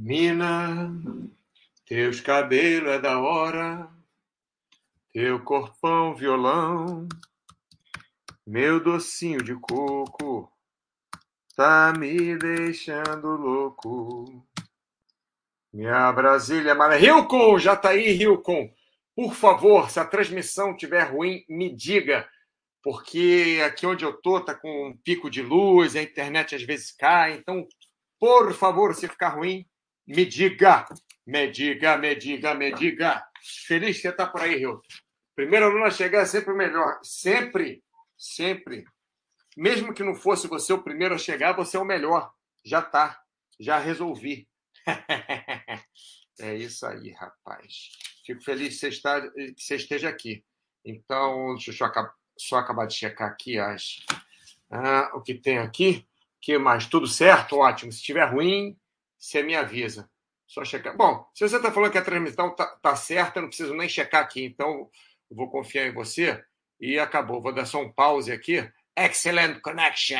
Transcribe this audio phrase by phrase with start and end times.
[0.00, 0.92] Mina,
[1.84, 3.90] teus cabelos é da hora,
[5.12, 7.08] teu corpão violão,
[8.46, 10.52] meu docinho de coco,
[11.56, 14.46] tá me deixando louco.
[15.72, 16.96] Minha Brasília Mara.
[16.96, 18.72] Hilcon, já tá aí, Hilcon.
[19.16, 22.24] Por favor, se a transmissão estiver ruim, me diga,
[22.84, 26.92] porque aqui onde eu tô tá com um pico de luz, a internet às vezes
[26.92, 27.66] cai, então,
[28.20, 29.66] por favor, se ficar ruim,
[30.08, 30.86] me diga,
[31.26, 33.22] me diga, me diga, me diga.
[33.66, 34.80] Feliz que você está por aí, Rio.
[35.36, 36.98] Primeiro aluno a chegar é sempre o melhor.
[37.02, 37.84] Sempre,
[38.16, 38.84] sempre.
[39.54, 42.32] Mesmo que não fosse você o primeiro a chegar, você é o melhor.
[42.64, 43.20] Já tá.
[43.60, 44.48] Já resolvi.
[46.40, 47.90] é isso aí, rapaz.
[48.24, 50.42] Fico feliz que você, está, que você esteja aqui.
[50.82, 53.98] Então, deixa eu só acabar, só acabar de checar aqui as,
[54.70, 56.06] ah, o que tem aqui.
[56.40, 56.86] que mais?
[56.86, 57.58] Tudo certo?
[57.58, 57.92] Ótimo.
[57.92, 58.74] Se estiver ruim,
[59.18, 60.08] você me avisa.
[60.46, 60.96] Só checar.
[60.96, 64.22] Bom, se você está falando que a transmissão está tá certa, não preciso nem checar
[64.22, 64.44] aqui.
[64.44, 64.90] Então,
[65.30, 66.42] vou confiar em você.
[66.80, 67.42] E acabou.
[67.42, 68.66] Vou dar só um pause aqui.
[68.96, 70.18] Excellent connection.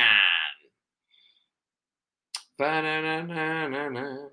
[2.57, 4.31] Para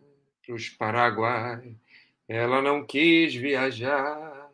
[0.50, 1.76] os Paraguai.
[2.28, 4.52] Ela não quis viajar.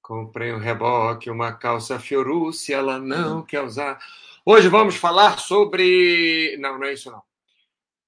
[0.00, 4.00] Comprei um reboque, uma calça Fiorucci, ela não quer usar.
[4.44, 6.56] Hoje vamos falar sobre.
[6.58, 7.22] Não, não é isso não.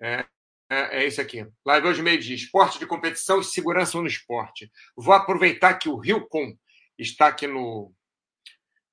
[0.00, 0.24] É,
[0.75, 1.47] é, é esse aqui.
[1.64, 2.34] Live hoje meio-dia.
[2.34, 4.70] Esporte de competição e segurança no esporte.
[4.97, 6.56] Vou aproveitar que o Rio-Com
[6.98, 7.92] está aqui no,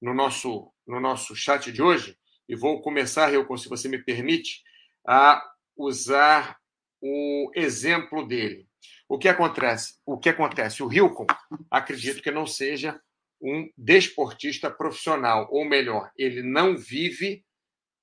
[0.02, 4.62] no, nosso, no nosso chat de hoje e vou começar, Rio-Com, se você me permite,
[5.08, 5.44] a
[5.76, 6.58] usar
[7.02, 8.68] o exemplo dele.
[9.10, 9.96] O que acontece?
[10.06, 10.82] O que acontece?
[10.82, 11.26] O Rilcon,
[11.70, 13.00] acredito que não seja
[13.42, 17.44] um desportista profissional, ou melhor, ele não vive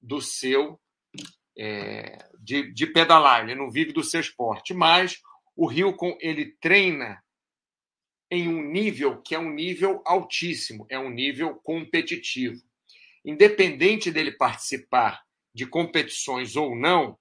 [0.03, 0.81] do seu
[1.59, 5.21] é, de, de pedalar, ele não vive do seu esporte, mas
[5.57, 7.23] o Hilcon ele treina
[8.31, 12.63] em um nível que é um nível altíssimo, é um nível competitivo.
[13.25, 15.21] Independente dele participar
[15.53, 17.19] de competições ou não,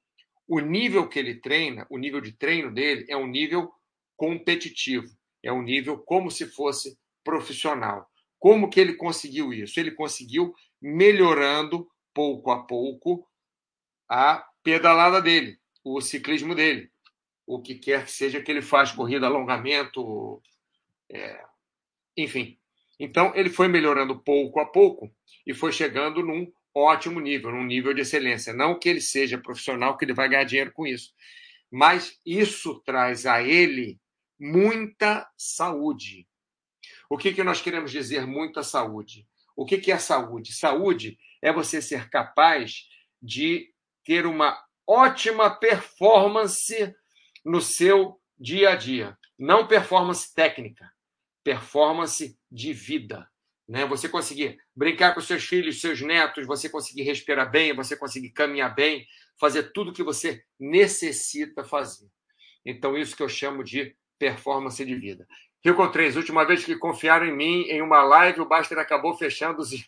[0.47, 3.71] o nível que ele treina, o nível de treino dele é um nível
[4.15, 5.07] competitivo,
[5.43, 8.07] é um nível como se fosse profissional.
[8.39, 9.79] Como que ele conseguiu isso?
[9.79, 13.27] Ele conseguiu melhorando pouco a pouco
[14.09, 16.91] a pedalada dele, o ciclismo dele,
[17.45, 20.41] o que quer que seja que ele faz, corrida, alongamento,
[21.09, 21.43] é...
[22.15, 22.57] enfim.
[22.99, 25.11] Então, ele foi melhorando pouco a pouco
[25.45, 28.53] e foi chegando num ótimo nível, num nível de excelência.
[28.53, 31.13] Não que ele seja profissional, que ele vai ganhar dinheiro com isso,
[31.71, 33.99] mas isso traz a ele
[34.39, 36.27] muita saúde.
[37.09, 39.25] O que, que nós queremos dizer muita saúde?
[39.55, 40.53] O que, que é saúde?
[40.53, 42.87] Saúde é você ser capaz
[43.21, 43.73] de
[44.07, 44.57] ter uma
[44.87, 46.95] ótima performance
[47.43, 49.17] no seu dia a dia.
[49.37, 50.89] Não performance técnica,
[51.43, 53.29] performance de vida.
[53.67, 53.85] Né?
[53.85, 58.73] Você conseguir brincar com seus filhos, seus netos, você conseguir respirar bem, você conseguir caminhar
[58.73, 59.05] bem,
[59.37, 62.07] fazer tudo que você necessita fazer.
[62.65, 65.27] Então, isso que eu chamo de performance de vida.
[65.63, 69.61] Rico 3, última vez que confiaram em mim em uma live, o Baster acabou fechando
[69.61, 69.71] os.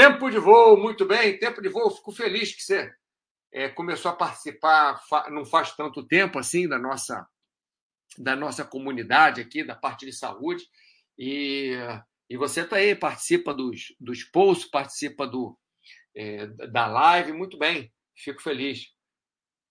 [0.00, 1.38] Tempo de voo, muito bem.
[1.38, 2.90] Tempo de voo, fico feliz que você
[3.52, 7.28] é, começou a participar não faz tanto tempo assim da nossa
[8.16, 10.64] da nossa comunidade aqui, da parte de saúde.
[11.18, 11.76] E,
[12.30, 15.54] e você está aí, participa dos, dos posts, participa do,
[16.16, 18.94] é, da live, muito bem, fico feliz.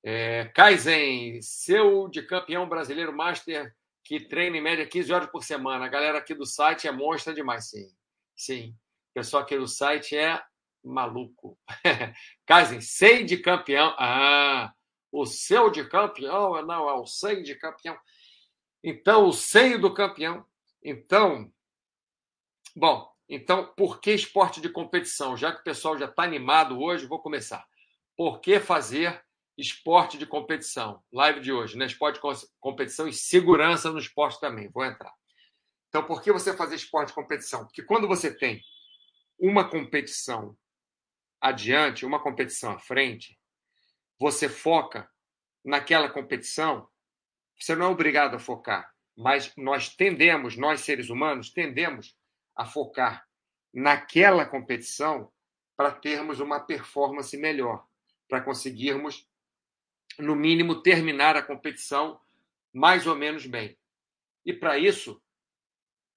[0.03, 5.85] É, Kaizen, seu de campeão brasileiro master que treina em média 15 horas por semana.
[5.85, 7.91] A galera aqui do site é monstra demais, sim.
[8.35, 8.77] Sim.
[9.19, 10.41] Pessoal aqui do site é
[10.81, 11.59] maluco.
[12.47, 13.93] Kaizen, sei de campeão.
[13.99, 14.71] Ah,
[15.11, 16.65] o seu de campeão?
[16.65, 17.99] Não, é o sei de campeão.
[18.81, 20.45] Então, o seio do campeão.
[20.81, 21.51] Então,
[22.73, 25.35] bom, então, por que esporte de competição?
[25.35, 27.67] Já que o pessoal já está animado hoje, vou começar.
[28.15, 29.21] Por que fazer
[29.57, 31.03] esporte de competição?
[31.11, 31.87] Live de hoje, né?
[31.87, 34.69] Esporte de competição e segurança no esporte também.
[34.69, 35.11] Vou entrar.
[35.89, 37.65] Então, por que você fazer esporte de competição?
[37.65, 38.63] Porque quando você tem
[39.39, 40.57] uma competição
[41.39, 43.39] adiante, uma competição à frente,
[44.19, 45.09] você foca
[45.63, 46.89] naquela competição,
[47.57, 52.17] você não é obrigado a focar, mas nós tendemos, nós seres humanos, tendemos
[52.55, 53.25] a focar
[53.73, 55.31] naquela competição
[55.77, 57.85] para termos uma performance melhor,
[58.27, 59.27] para conseguirmos,
[60.17, 62.19] no mínimo, terminar a competição
[62.73, 63.77] mais ou menos bem.
[64.45, 65.21] E para isso,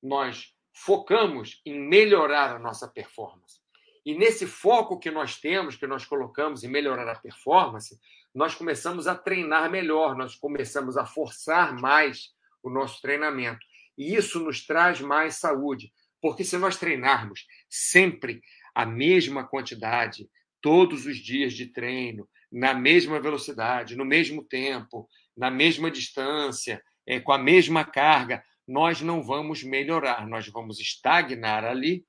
[0.03, 3.61] nós focamos em melhorar a nossa performance.
[4.05, 7.99] E nesse foco que nós temos, que nós colocamos em melhorar a performance,
[8.35, 12.31] nós começamos a treinar melhor, nós começamos a forçar mais
[12.63, 13.65] o nosso treinamento.
[13.97, 18.41] E isso nos traz mais saúde, porque se nós treinarmos sempre
[18.75, 20.29] a mesma quantidade,
[20.61, 27.21] todos os dias de treino, na mesma velocidade, no mesmo tempo, na mesma distância, é,
[27.21, 28.43] com a mesma carga,
[28.73, 32.07] nós não vamos melhorar, nós vamos estagnar ali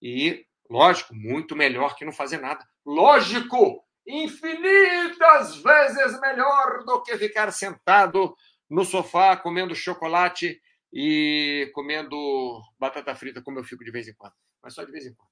[0.00, 2.64] e, lógico, muito melhor que não fazer nada.
[2.86, 8.32] Lógico, infinitas vezes melhor do que ficar sentado
[8.70, 10.60] no sofá comendo chocolate
[10.92, 15.06] e comendo batata frita, como eu fico de vez em quando, mas só de vez
[15.06, 15.30] em quando.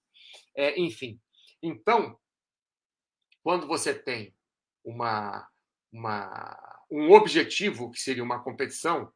[0.56, 1.20] É, enfim,
[1.62, 2.19] então,
[3.40, 4.34] quando você tem
[4.84, 5.49] uma,
[5.93, 9.12] uma, um objetivo, que seria uma competição,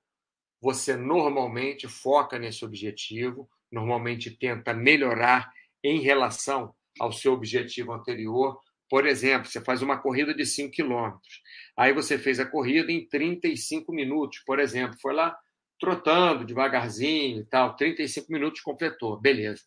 [0.67, 5.49] você normalmente foca nesse objetivo, normalmente tenta melhorar
[5.81, 8.59] em relação ao seu objetivo anterior.
[8.91, 11.41] Por exemplo, você faz uma corrida de 5 quilômetros.
[11.77, 14.99] Aí você fez a corrida em 35 minutos, por exemplo.
[15.01, 15.39] Foi lá
[15.79, 17.77] trotando devagarzinho e tal.
[17.77, 19.21] 35 minutos completou.
[19.21, 19.63] Beleza.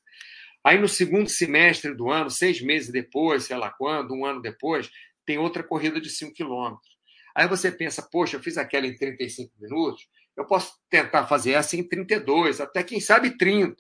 [0.62, 4.92] Aí no segundo semestre do ano, seis meses depois, sei lá quando, um ano depois,
[5.26, 6.90] tem outra corrida de 5 quilômetros.
[7.34, 10.10] Aí você pensa, poxa, eu fiz aquela em 35 minutos,
[10.40, 13.76] eu posso tentar fazer essa em 32, até quem sabe 30.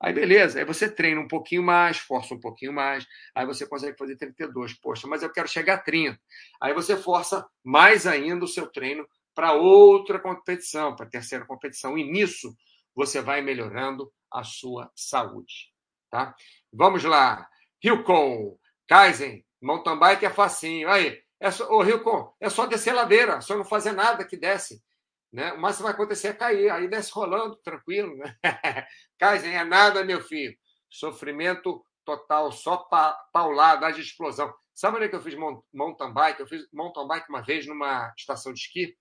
[0.00, 3.04] Aí beleza, aí você treina um pouquinho mais, força um pouquinho mais,
[3.34, 4.74] aí você consegue fazer 32.
[4.74, 6.16] Poxa, mas eu quero chegar a 30.
[6.62, 11.98] Aí você força mais ainda o seu treino para outra competição, para a terceira competição.
[11.98, 12.56] E nisso
[12.94, 15.72] você vai melhorando a sua saúde.
[16.08, 16.32] Tá?
[16.72, 17.48] Vamos lá.
[17.82, 18.56] Hilcon,
[18.86, 20.88] Kaizen, mountain bike é facinho.
[20.88, 24.80] Aí, é só, ô Hilcon, é só descer ladeira, só não fazer nada que desce.
[25.32, 25.52] Né?
[25.52, 28.16] O máximo vai acontecer é cair, aí desce rolando, tranquilo.
[28.16, 28.36] Né?
[29.18, 30.56] Kaizen é nada, meu filho.
[30.90, 34.52] Sofrimento total, só pa, paulada, de explosão.
[34.74, 35.34] Sabe onde é que eu fiz
[35.72, 36.40] mountain bike?
[36.40, 38.96] Eu fiz mountain bike uma vez numa estação de esqui.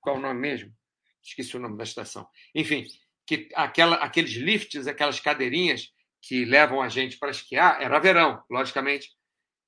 [0.00, 0.72] Qual o nome mesmo?
[1.22, 2.26] Esqueci o nome da estação.
[2.54, 2.86] Enfim,
[3.26, 9.10] que aquela, aqueles lifts, aquelas cadeirinhas que levam a gente para esquiar, era verão, logicamente,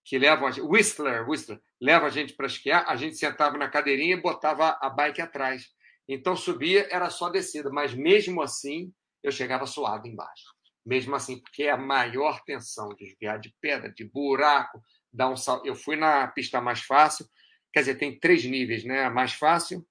[0.07, 3.69] que levam a gente, Whistler, Whistler, leva a gente para esquiar, a gente sentava na
[3.69, 5.67] cadeirinha e botava a bike atrás.
[6.09, 10.55] Então subia, era só descida, mas mesmo assim eu chegava suado embaixo.
[10.85, 14.81] Mesmo assim, porque é a maior tensão, desviar de pedra, de buraco,
[15.13, 15.61] dar um sal.
[15.67, 17.27] Eu fui na pista mais fácil,
[17.73, 19.03] quer dizer, tem três níveis, né?
[19.05, 19.85] A mais fácil,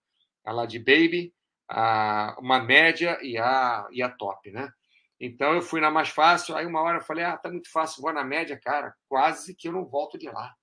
[0.45, 1.33] a lá de Baby,
[1.67, 4.71] a, uma média e a, e a top, né?
[5.19, 8.01] Então eu fui na mais fácil, aí uma hora eu falei, ah, tá muito fácil,
[8.01, 10.53] vou na média, cara, quase que eu não volto de lá.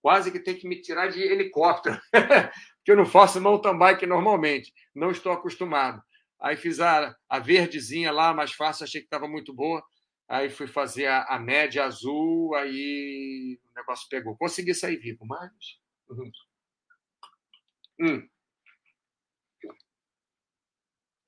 [0.00, 4.72] Quase que tem que me tirar de helicóptero, porque eu não faço mountain bike normalmente,
[4.94, 6.02] não estou acostumado.
[6.40, 9.84] Aí fiz a, a verdezinha lá, mais fácil, achei que estava muito boa.
[10.28, 14.36] Aí fui fazer a, a, média azul, aí o negócio pegou.
[14.36, 15.80] Consegui sair vivo, mas.
[16.08, 16.30] Uhum.
[18.00, 18.28] Hum.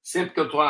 [0.03, 0.61] Sempre que eu estou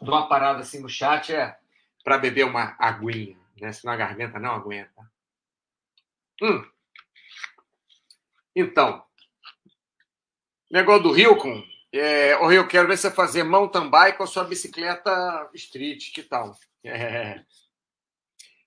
[0.00, 1.58] dou uma parada assim no chat é
[2.04, 3.72] para beber uma aguinha, né?
[3.72, 5.10] Senão a garganta não aguenta.
[6.42, 6.64] Hum.
[8.54, 9.04] Então,
[10.70, 11.62] negócio do Rio com.
[11.92, 16.56] É, o Rio, quero ver você fazer mountain bike ou sua bicicleta street, que tal?
[16.84, 17.42] É.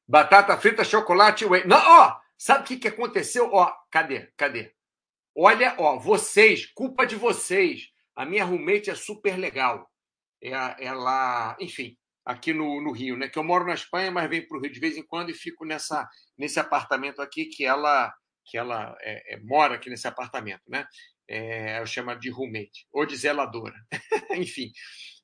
[0.08, 1.66] Batata frita, chocolate, whey.
[1.66, 3.54] Não, ó, sabe o que, que aconteceu?
[3.54, 4.32] Ó, cadê?
[4.36, 4.74] Cadê?
[5.36, 7.92] Olha, ó, vocês, culpa de vocês.
[8.16, 9.91] A minha roommate é super legal.
[10.44, 13.28] É ela, enfim, aqui no, no, Rio, né?
[13.30, 15.34] Que eu moro na Espanha, mas venho para o Rio de vez em quando e
[15.34, 16.08] fico nessa
[16.38, 18.14] nesse apartamento aqui que ela
[18.46, 20.86] que ela é, é, mora aqui nesse apartamento, né?
[21.28, 23.76] É, eu chamo de roommate ou de zeladora,
[24.32, 24.72] enfim.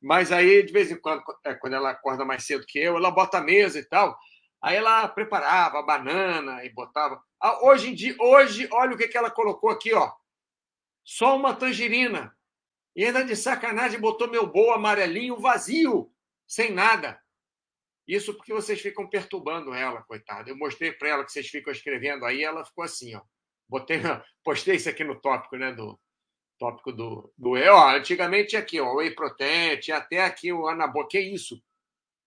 [0.02, 3.12] Mas aí de vez em quando, é, quando ela acorda mais cedo que eu, ela
[3.12, 4.18] bota a mesa e tal.
[4.62, 7.22] Aí ela preparava a banana e botava.
[7.42, 10.12] Ah, hoje em dia, hoje, olha o que, que ela colocou aqui, ó.
[11.04, 12.36] Só uma tangerina.
[12.98, 16.12] E ainda de sacanagem botou meu bol amarelinho vazio,
[16.48, 17.22] sem nada.
[18.08, 20.50] Isso porque vocês ficam perturbando ela, coitada.
[20.50, 23.22] Eu mostrei para ela que vocês ficam escrevendo aí, ela ficou assim, ó.
[23.70, 24.02] Botei,
[24.44, 26.00] postei isso aqui no tópico, né, do
[26.58, 31.20] tópico do do ó, antigamente aqui, ó, whey protein, tinha até aqui o anabol, que
[31.20, 31.62] isso?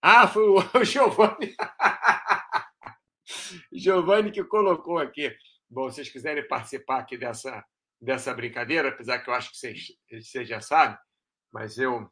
[0.01, 1.57] Ah, foi o, o Giovanni.
[3.73, 5.37] Giovanni que colocou aqui.
[5.69, 7.65] Bom, vocês quiserem participar aqui dessa
[8.01, 10.97] dessa brincadeira, apesar que eu acho que vocês, já sabem,
[11.53, 12.11] mas eu,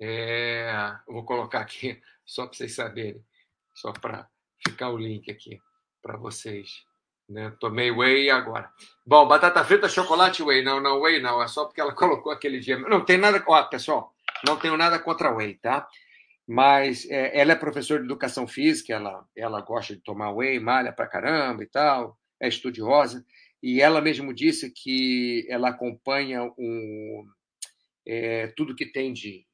[0.00, 3.24] é, vou colocar aqui só para vocês saberem,
[3.74, 4.28] só para
[4.66, 5.60] ficar o link aqui
[6.02, 6.86] para vocês.
[7.28, 7.54] Né?
[7.60, 8.72] Tomei whey agora.
[9.04, 10.62] Bom, batata frita, chocolate whey.
[10.62, 11.42] Não, não, whey não.
[11.42, 12.78] É só porque ela colocou aquele dia.
[12.78, 13.44] Não tem nada.
[13.46, 14.14] Ó, pessoal,
[14.46, 15.86] não tenho nada contra whey, tá?
[16.48, 20.90] mas é, ela é professora de educação física, ela, ela gosta de tomar whey, malha
[20.90, 23.22] pra caramba e tal, é estudiosa,
[23.62, 27.26] e ela mesmo disse que ela acompanha um,
[28.06, 29.46] é, tudo que tem de,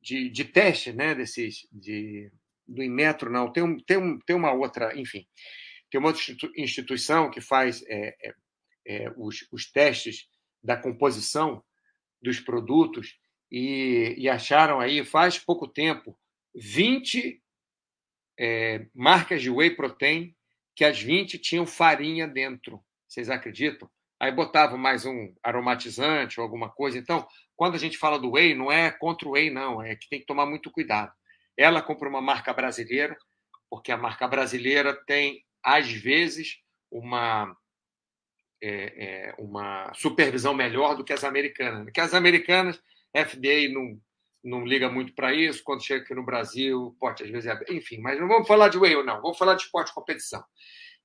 [0.00, 2.30] de, de teste, né, desses, de,
[2.66, 5.26] do Inmetro, não, tem, um, tem, um, tem uma outra, enfim,
[5.90, 6.22] tem uma outra
[6.56, 8.34] instituição que faz é, é,
[8.86, 10.28] é, os, os testes
[10.62, 11.62] da composição
[12.20, 13.18] dos produtos
[13.50, 16.18] e, e, acharam aí, faz pouco tempo,
[16.54, 17.40] 20
[18.38, 20.34] é, marcas de whey protein
[20.74, 22.82] que as 20 tinham farinha dentro.
[23.14, 23.88] Vocês acreditam?
[24.18, 26.98] Aí botavam mais um aromatizante ou alguma coisa.
[26.98, 29.80] Então, quando a gente fala do whey, não é contra o whey, não.
[29.80, 31.12] É que tem que tomar muito cuidado.
[31.56, 33.16] Ela compra uma marca brasileira,
[33.70, 36.56] porque a marca brasileira tem, às vezes,
[36.90, 37.56] uma,
[38.60, 41.88] é, é, uma supervisão melhor do que as americanas.
[41.92, 42.82] Que as americanas,
[43.16, 43.96] FDA não,
[44.42, 45.62] não liga muito para isso.
[45.62, 47.60] Quando chega aqui no Brasil, pode às vezes é.
[47.70, 49.22] Enfim, mas não vamos falar de whey, não.
[49.22, 50.42] Vamos falar de esporte competição.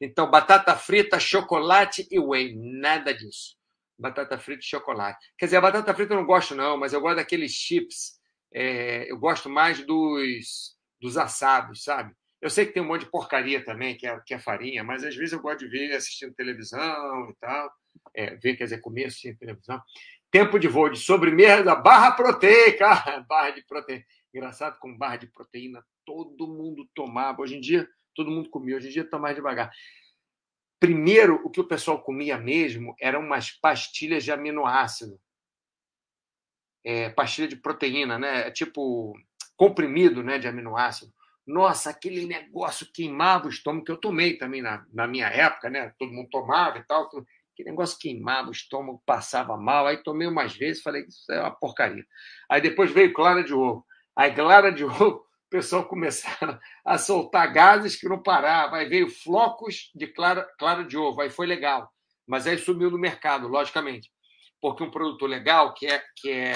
[0.02, 2.56] Então, batata frita, chocolate e whey.
[2.56, 3.58] Nada disso.
[3.98, 5.28] Batata frita e chocolate.
[5.38, 8.20] Quer dizer, a batata frita eu não gosto, não, mas eu gosto daqueles chips.
[8.54, 12.14] É, eu gosto mais dos, dos assados, sabe?
[12.42, 15.04] Eu sei que tem um monte de porcaria também, que é, que é farinha, mas
[15.04, 17.70] às vezes eu gosto de ver assistindo televisão e tal.
[18.16, 19.82] É, ver, quer dizer, comer assistindo televisão.
[20.32, 22.88] Tempo de voo de sobremesa, barra proteica.
[23.28, 24.06] barra de proteína.
[24.34, 27.42] Engraçado, com barra de proteína, todo mundo tomava.
[27.42, 27.88] Hoje em dia,
[28.20, 28.76] todo mundo comia.
[28.76, 29.72] Hoje em dia está mais devagar.
[30.78, 35.18] Primeiro, o que o pessoal comia mesmo eram umas pastilhas de aminoácido.
[36.84, 38.48] É, pastilha de proteína, né?
[38.48, 39.14] É tipo
[39.56, 41.14] comprimido né, de aminoácido.
[41.48, 45.94] Nossa, aquele negócio queimava o estômago, que eu tomei também na, na minha época, né?
[45.98, 47.06] Todo mundo tomava e tal.
[47.06, 49.88] Aquele negócio queimava o estômago, passava mal.
[49.88, 52.06] Aí tomei umas vezes, falei, isso é uma porcaria.
[52.50, 53.86] Aí depois veio clara de ovo.
[54.14, 58.78] Aí clara de ovo o pessoal começaram a soltar gases que não parava.
[58.78, 61.92] Aí veio flocos de clara, clara de ovo, aí foi legal.
[62.28, 64.12] Mas aí sumiu do mercado, logicamente.
[64.62, 66.54] Porque um produto legal, que é, que é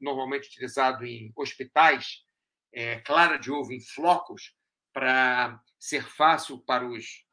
[0.00, 2.24] normalmente utilizado em hospitais,
[2.72, 4.54] é, clara de ovo em flocos,
[4.90, 7.26] para ser fácil para os,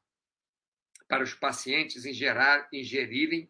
[1.08, 3.50] para os pacientes ingerar, ingerirem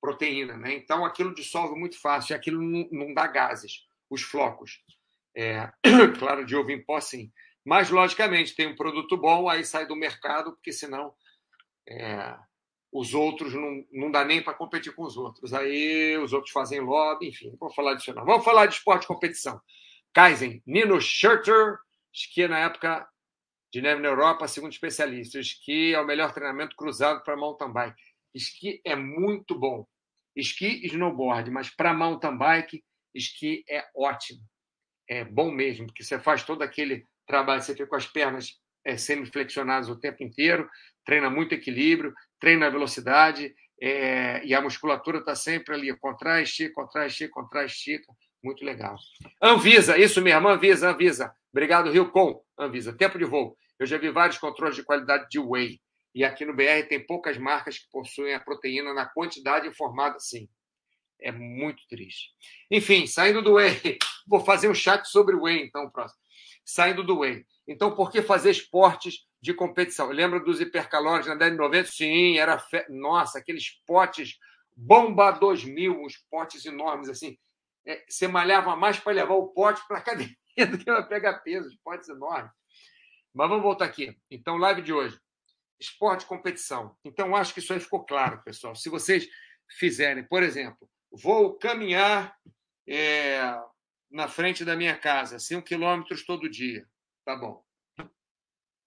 [0.00, 0.56] proteína.
[0.56, 0.74] Né?
[0.74, 4.82] Então, aquilo dissolve muito fácil, aquilo não, não dá gases, os flocos
[5.36, 5.70] é,
[6.18, 7.30] claro, de ovo em pó, sim.
[7.64, 11.12] Mas, logicamente, tem um produto bom, aí sai do mercado, porque senão
[11.86, 12.36] é,
[12.90, 15.52] os outros não, não dá nem para competir com os outros.
[15.52, 18.24] Aí os outros fazem lobby, enfim, não vou falar disso não.
[18.24, 19.60] Vamos falar de esporte de competição.
[20.14, 21.76] Kaizen, Nino Schurter,
[22.12, 23.06] esqui na época
[23.70, 25.38] de neve na Europa, segundo especialista.
[25.38, 28.02] Esqui é o melhor treinamento cruzado para mountain bike.
[28.34, 29.86] Esqui é muito bom.
[30.34, 32.82] Esqui e snowboard, mas para mountain bike,
[33.14, 34.40] esqui é ótimo
[35.08, 38.96] é bom mesmo, porque você faz todo aquele trabalho, você fica com as pernas é,
[38.96, 40.68] semi-flexionadas o tempo inteiro,
[41.04, 46.74] treina muito equilíbrio, treina a velocidade, é, e a musculatura está sempre ali, contrai, estica,
[46.74, 48.96] contrai, estica, contrai, estica, muito legal.
[49.42, 51.32] Anvisa, isso mesmo, Anvisa, Anvisa.
[51.52, 52.92] Obrigado, Rio Com, Anvisa.
[52.92, 53.56] Tempo de voo.
[53.78, 55.80] Eu já vi vários controles de qualidade de whey,
[56.14, 60.48] e aqui no BR tem poucas marcas que possuem a proteína na quantidade informada assim.
[61.20, 62.30] É muito triste.
[62.70, 66.20] Enfim, saindo do whey, vou fazer um chat sobre o whey, então, próximo.
[66.64, 67.46] Saindo do whey.
[67.66, 70.08] Então, por que fazer esportes de competição?
[70.08, 71.90] Lembra dos hipercalóricos na década de 90?
[71.90, 72.58] Sim, era.
[72.58, 72.84] Fe...
[72.88, 74.38] Nossa, aqueles potes
[74.76, 77.38] Bomba 2000, uns potes enormes assim.
[77.86, 80.36] É, você malhava mais para levar o pote para a academia
[80.70, 82.52] do que para pegar peso, os potes enormes.
[83.32, 84.14] Mas vamos voltar aqui.
[84.30, 85.18] Então, live de hoje.
[85.80, 86.96] Esporte de competição.
[87.04, 88.74] Então, acho que isso aí ficou claro, pessoal.
[88.74, 89.26] Se vocês
[89.78, 92.38] fizerem, por exemplo, vou caminhar
[92.86, 93.40] é,
[94.10, 96.86] na frente da minha casa, 5 quilômetros todo dia.
[97.24, 97.64] Tá bom.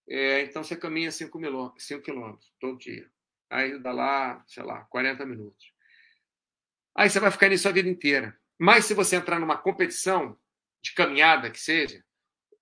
[0.08, 1.38] É, então você caminha 5
[2.02, 3.10] quilômetros todo dia.
[3.50, 5.72] Aí dá lá, sei lá, 40 minutos.
[6.96, 8.38] Aí você vai ficar nisso a vida inteira.
[8.58, 10.38] Mas se você entrar numa competição
[10.82, 12.04] de caminhada que seja,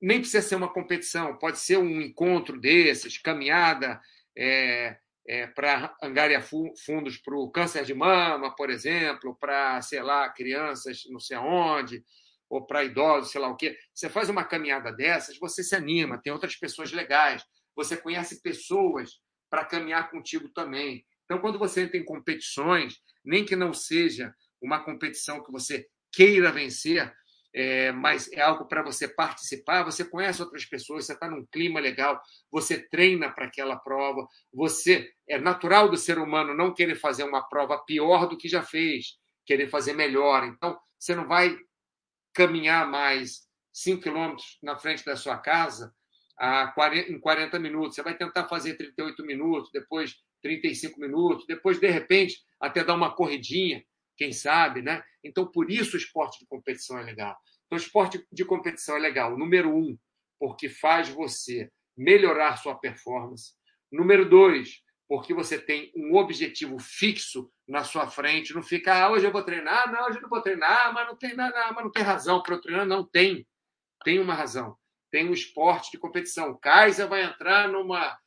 [0.01, 4.01] nem precisa ser uma competição, pode ser um encontro desses, caminhada,
[4.37, 4.99] é,
[5.29, 11.03] é, para angariar fundos para o câncer de mama, por exemplo, para, sei lá, crianças
[11.11, 12.03] não sei aonde,
[12.49, 13.77] ou para idosos, sei lá o quê.
[13.95, 17.45] Você faz uma caminhada dessas, você se anima, tem outras pessoas legais,
[17.77, 19.21] você conhece pessoas
[19.51, 21.05] para caminhar contigo também.
[21.25, 26.51] Então, quando você entra em competições, nem que não seja uma competição que você queira
[26.51, 27.13] vencer,
[27.59, 29.83] é, mas é algo para você participar.
[29.85, 34.27] Você conhece outras pessoas, você está num clima legal, você treina para aquela prova.
[34.53, 38.63] Você é natural do ser humano não querer fazer uma prova pior do que já
[38.63, 40.45] fez, querer fazer melhor.
[40.45, 41.57] Então, você não vai
[42.33, 45.95] caminhar mais 5 quilômetros na frente da sua casa
[46.39, 47.95] a 40, em 40 minutos.
[47.95, 53.15] Você vai tentar fazer 38 minutos, depois 35 minutos, depois, de repente, até dar uma
[53.15, 53.83] corridinha,
[54.19, 55.03] quem sabe, né?
[55.25, 57.39] Então, por isso o esporte de competição é legal.
[57.67, 59.97] Então, o esporte de competição é legal, número um,
[60.39, 63.53] porque faz você melhorar sua performance.
[63.91, 69.25] Número dois, porque você tem um objetivo fixo na sua frente, não fica, ah, hoje
[69.25, 71.93] eu vou treinar, não, hoje eu não vou treinar, mas não tem nada, mas não
[71.93, 73.47] tem razão para eu treinar, não tem.
[74.05, 74.77] Tem uma razão.
[75.11, 76.51] Tem um esporte de competição.
[76.51, 78.19] O Kaiser vai entrar numa,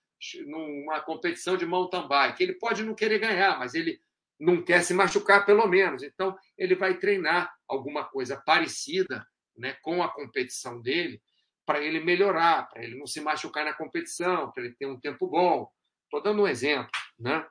[0.47, 2.41] numa competição de mountain bike.
[2.41, 4.01] Ele pode não querer ganhar, mas ele
[4.41, 6.01] não quer se machucar, pelo menos.
[6.01, 9.23] Então, ele vai treinar alguma coisa parecida
[9.55, 11.21] né, com a competição dele
[11.63, 15.27] para ele melhorar, para ele não se machucar na competição, para ele ter um tempo
[15.27, 15.71] bom.
[16.05, 16.89] Estou dando um exemplo.
[17.19, 17.47] Né?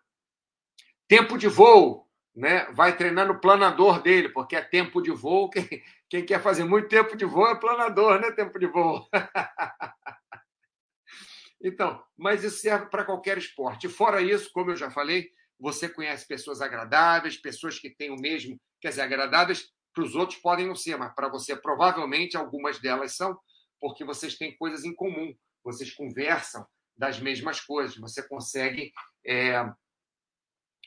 [1.06, 2.64] Tempo de voo, né?
[2.72, 5.48] vai treinar no planador dele, porque é tempo de voo.
[5.48, 5.68] Quem,
[6.08, 8.32] quem quer fazer muito tempo de voo é planador, né?
[8.32, 9.08] Tempo de voo.
[11.62, 13.88] então, mas isso serve para qualquer esporte.
[13.88, 15.30] Fora isso, como eu já falei,
[15.60, 20.38] você conhece pessoas agradáveis, pessoas que têm o mesmo, quer dizer, agradáveis para os outros
[20.38, 23.38] podem não ser, mas para você provavelmente algumas delas são,
[23.80, 28.92] porque vocês têm coisas em comum, vocês conversam das mesmas coisas, você consegue,
[29.26, 29.64] é,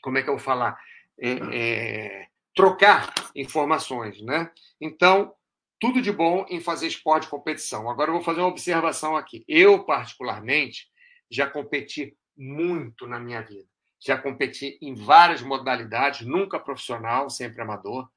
[0.02, 0.78] como é que eu vou falar,
[1.18, 4.50] é, é, trocar informações, né?
[4.80, 5.34] Então,
[5.78, 7.90] tudo de bom em fazer esporte competição.
[7.90, 9.44] Agora eu vou fazer uma observação aqui.
[9.46, 10.88] Eu, particularmente,
[11.30, 13.68] já competi muito na minha vida.
[14.04, 18.08] Já competi em várias modalidades, nunca profissional, sempre amador.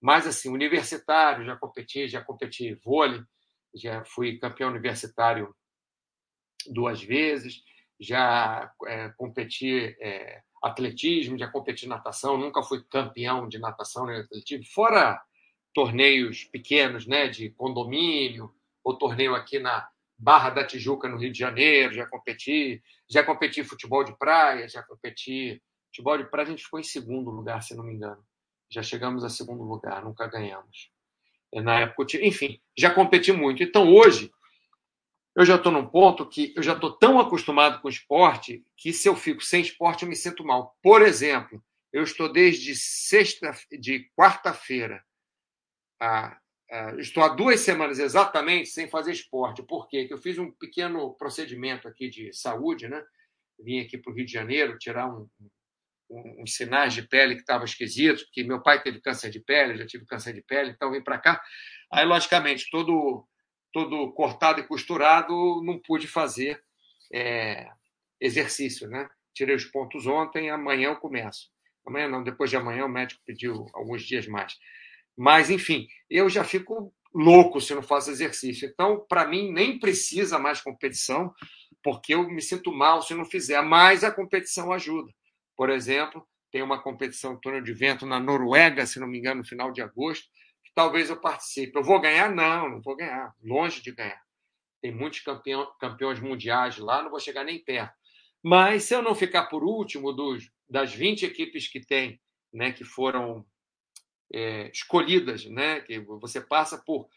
[0.00, 3.22] Mas, assim, universitário, já competi, já competi vôlei,
[3.74, 5.54] já fui campeão universitário
[6.66, 7.62] duas vezes,
[8.00, 14.64] já é, competi é, atletismo, já competi natação, nunca fui campeão de natação nem atletismo,
[14.66, 15.20] fora
[15.72, 18.52] torneios pequenos, né, de condomínio,
[18.82, 23.62] ou torneio aqui na Barra da Tijuca, no Rio de Janeiro, já competi, já competi
[23.62, 27.76] futebol de praia, já competi futebol de praia, a gente ficou em segundo lugar, se
[27.76, 28.22] não me engano.
[28.68, 30.90] Já chegamos a segundo lugar, nunca ganhamos.
[31.52, 33.62] Na época, enfim, já competi muito.
[33.62, 34.30] Então, hoje,
[35.34, 39.08] eu já estou num ponto que eu já estou tão acostumado com esporte que se
[39.08, 40.76] eu fico sem esporte eu me sinto mal.
[40.82, 45.02] Por exemplo, eu estou desde sexta, de quarta-feira,
[46.00, 46.36] a,
[46.98, 49.62] estou há duas semanas exatamente sem fazer esporte.
[49.62, 50.00] Por quê?
[50.00, 53.02] Porque eu fiz um pequeno procedimento aqui de saúde, né?
[53.58, 55.28] Vim aqui para o Rio de Janeiro tirar um,
[56.10, 59.72] um, uns sinais de pele que estavam esquisitos, porque meu pai teve câncer de pele,
[59.72, 61.42] eu já tive câncer de pele, então vim para cá.
[61.92, 63.26] Aí, logicamente, todo
[63.72, 66.60] todo cortado e costurado, não pude fazer
[67.12, 67.68] é,
[68.20, 69.08] exercício, né?
[69.34, 71.50] Tirei os pontos ontem, amanhã eu começo.
[71.86, 74.54] Amanhã não, depois de amanhã o médico pediu alguns dias mais.
[75.18, 78.68] Mas, enfim, eu já fico louco se não faço exercício.
[78.68, 81.32] Então, para mim, nem precisa mais competição,
[81.82, 83.60] porque eu me sinto mal se não fizer.
[83.62, 85.12] Mas a competição ajuda.
[85.56, 89.46] Por exemplo, tem uma competição túnel de vento na Noruega, se não me engano, no
[89.46, 90.28] final de agosto
[90.78, 91.76] talvez eu participe.
[91.76, 92.32] Eu vou ganhar?
[92.32, 93.34] Não, não vou ganhar.
[93.42, 94.22] Longe de ganhar.
[94.80, 97.92] Tem muitos campeão, campeões mundiais lá, não vou chegar nem perto.
[98.40, 102.20] Mas se eu não ficar por último dos, das 20 equipes que tem,
[102.52, 103.44] né, que foram
[104.32, 107.08] é, escolhidas, né, que você passa por,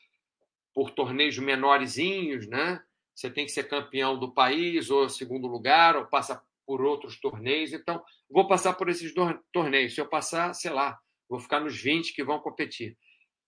[0.74, 2.82] por torneios menorzinhos, né?
[3.13, 7.74] Você tem que ser campeão do país ou segundo lugar, ou passa por outros torneios.
[7.74, 9.13] Então, vou passar por esses
[9.52, 9.93] torneios.
[9.93, 10.97] Se eu passar, sei lá,
[11.30, 12.97] vou ficar nos 20 que vão competir.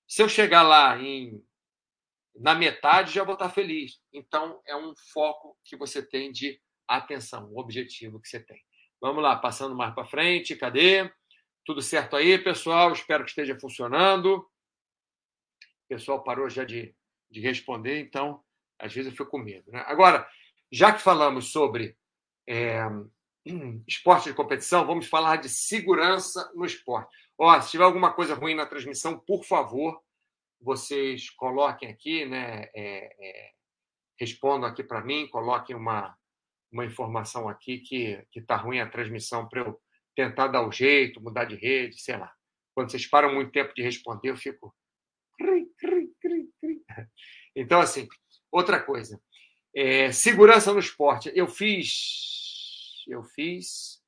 [0.07, 1.41] Se eu chegar lá em
[2.35, 3.99] na metade, já vou estar feliz.
[4.11, 8.59] Então, é um foco que você tem de atenção, um objetivo que você tem.
[8.99, 10.55] Vamos lá, passando mais para frente.
[10.55, 11.11] Cadê?
[11.65, 12.91] Tudo certo aí, pessoal?
[12.91, 14.35] Espero que esteja funcionando.
[14.35, 16.93] O pessoal parou já de,
[17.31, 18.43] de responder, então,
[18.77, 19.71] às vezes eu fico com medo.
[19.71, 19.81] Né?
[19.87, 20.27] Agora,
[20.69, 21.97] já que falamos sobre
[22.47, 22.81] é,
[23.87, 27.15] esporte de competição, vamos falar de segurança no esporte.
[27.37, 30.01] Ó, se tiver alguma coisa ruim na transmissão, por favor,
[30.59, 32.69] vocês coloquem aqui, né?
[32.73, 33.51] É, é,
[34.19, 36.17] respondam aqui para mim, coloquem uma,
[36.71, 39.81] uma informação aqui que está ruim a transmissão para eu
[40.15, 42.33] tentar dar o jeito, mudar de rede, sei lá.
[42.73, 44.75] Quando vocês param muito tempo de responder, eu fico.
[47.55, 48.07] Então, assim,
[48.51, 49.21] outra coisa.
[49.75, 51.31] É, segurança no esporte.
[51.35, 53.03] Eu fiz.
[53.07, 54.01] Eu fiz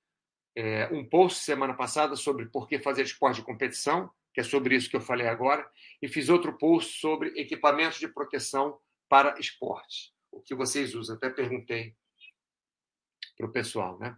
[0.55, 4.75] é, um post semana passada sobre por que fazer esporte de competição, que é sobre
[4.75, 5.69] isso que eu falei agora,
[6.01, 11.15] e fiz outro post sobre equipamentos de proteção para esporte, o que vocês usam.
[11.15, 11.95] Até perguntei
[13.37, 14.17] para o pessoal, né?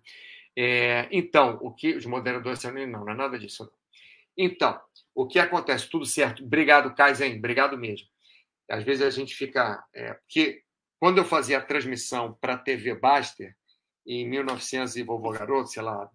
[0.60, 3.64] É, então, o que os moderadores não, não é nada disso.
[3.64, 3.72] Não.
[4.36, 4.82] Então,
[5.14, 5.88] o que acontece?
[5.88, 6.44] Tudo certo.
[6.44, 7.38] Obrigado, Kaizen.
[7.38, 8.08] Obrigado mesmo.
[8.68, 9.84] Às vezes a gente fica.
[9.94, 10.64] É, porque
[11.00, 13.56] quando eu fazia a transmissão para a TV Baster,
[14.06, 16.10] em 1900 e vovô garoto, sei lá,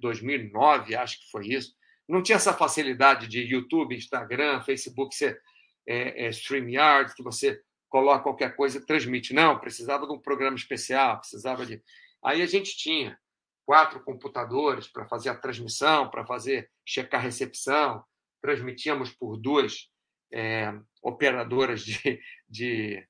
[0.00, 1.74] 2009, acho que foi isso,
[2.06, 5.40] não tinha essa facilidade de YouTube, Instagram, Facebook, ser
[5.86, 9.32] é, é, StreamYard, que você coloca qualquer coisa e transmite.
[9.32, 11.80] Não, precisava de um programa especial, precisava de.
[12.22, 13.18] Aí a gente tinha
[13.64, 18.04] quatro computadores para fazer a transmissão, para fazer checar recepção,
[18.40, 19.90] transmitíamos por duas
[20.32, 20.72] é,
[21.02, 23.06] operadoras de, de,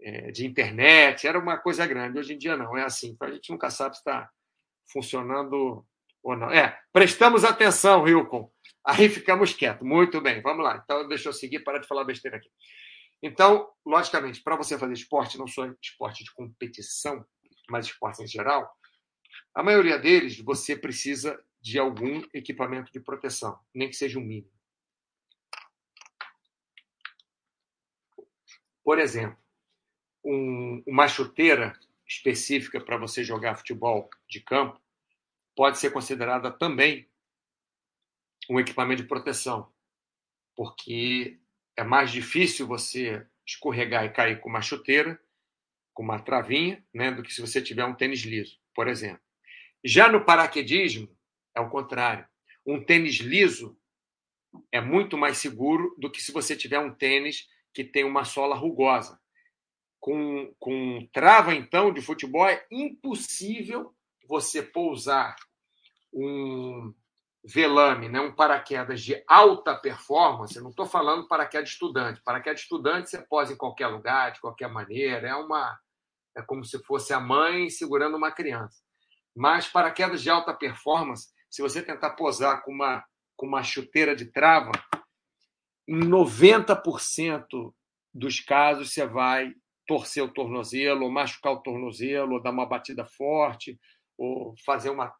[0.00, 2.18] é, de internet, era uma coisa grande.
[2.18, 3.10] Hoje em dia não, é assim.
[3.10, 4.28] Então a gente nunca sabe se está
[4.92, 5.84] funcionando
[6.22, 6.50] ou não.
[6.50, 8.50] É, prestamos atenção, Hilcon.
[8.84, 9.86] Aí ficamos quietos.
[9.86, 10.80] Muito bem, vamos lá.
[10.82, 12.48] Então, deixa eu seguir, para de falar besteira aqui.
[13.22, 17.24] Então, logicamente, para você fazer esporte, não só esporte de competição,
[17.68, 18.70] mas esporte em geral,
[19.58, 24.52] a maioria deles você precisa de algum equipamento de proteção, nem que seja um mínimo.
[28.84, 29.36] Por exemplo,
[30.24, 34.80] um, uma chuteira específica para você jogar futebol de campo
[35.56, 37.10] pode ser considerada também
[38.48, 39.72] um equipamento de proteção,
[40.54, 41.36] porque
[41.76, 45.20] é mais difícil você escorregar e cair com uma chuteira,
[45.92, 49.27] com uma travinha, né, do que se você tiver um tênis liso, por exemplo.
[49.84, 51.08] Já no paraquedismo,
[51.54, 52.26] é o contrário.
[52.66, 53.78] Um tênis liso
[54.72, 58.56] é muito mais seguro do que se você tiver um tênis que tem uma sola
[58.56, 59.20] rugosa.
[60.00, 63.94] Com, com trava, então, de futebol, é impossível
[64.26, 65.36] você pousar
[66.12, 66.94] um,
[67.44, 72.20] velame, né, um paraquedas de alta performance, eu não estou falando paraquedas estudante.
[72.22, 75.78] Paraquedas estudante você pode em qualquer lugar, de qualquer maneira, é uma
[76.36, 78.80] é como se fosse a mãe segurando uma criança.
[79.34, 83.04] Mas paraquedas de alta performance, se você tentar posar com uma
[83.38, 84.72] com uma chuteira de trava,
[85.86, 87.46] em 90%
[88.12, 89.54] dos casos você vai
[89.86, 93.78] torcer o tornozelo, ou machucar o tornozelo, ou dar uma batida forte,
[94.18, 95.14] ou fazer uma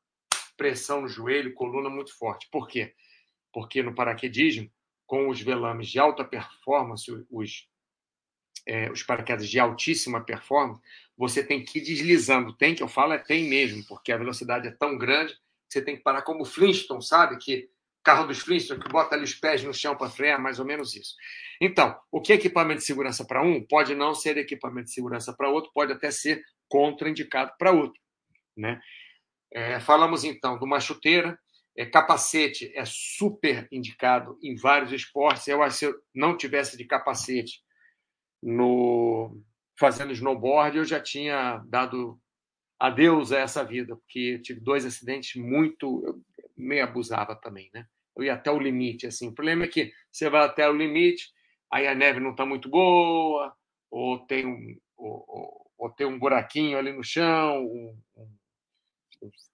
[0.56, 2.48] pressão no joelho, coluna muito forte.
[2.50, 2.92] Por quê?
[3.52, 4.68] Porque no paraquedismo,
[5.06, 7.68] com os velames de alta performance, os,
[8.68, 10.80] é, os paraquedas de altíssima performance,
[11.16, 12.52] você tem que ir deslizando.
[12.52, 15.82] Tem que eu falo é tem mesmo, porque a velocidade é tão grande que você
[15.82, 17.38] tem que parar como o Flintstone, sabe?
[17.38, 17.70] Que
[18.04, 20.94] carro dos Flintstone que bota ali os pés no chão para frear, mais ou menos
[20.94, 21.14] isso.
[21.60, 25.32] Então, o que é equipamento de segurança para um pode não ser equipamento de segurança
[25.32, 28.00] para outro, pode até ser contraindicado para outro,
[28.56, 28.80] né?
[29.50, 31.38] É, falamos então de uma chuteira,
[31.74, 35.48] é, capacete é super indicado em vários esportes.
[35.48, 37.62] Eu se eu não tivesse de capacete
[38.42, 39.40] no
[39.78, 42.20] fazendo snowboard, eu já tinha dado
[42.78, 46.02] adeus a essa vida, porque tive dois acidentes muito.
[46.04, 46.22] Eu
[46.56, 47.86] meio abusava também, né?
[48.16, 49.06] Eu ia até o limite.
[49.06, 49.28] Assim.
[49.28, 51.30] O problema é que você vai até o limite,
[51.72, 53.54] aí a neve não está muito boa,
[53.90, 58.38] ou tem um, ou, ou, ou, tem um buraquinho ali no chão, um, um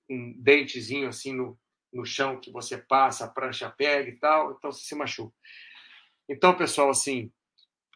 [0.09, 1.59] um dentezinho assim no,
[1.93, 5.35] no chão que você passa, a prancha pega e tal, então você se machuca.
[6.29, 7.31] Então, pessoal, assim,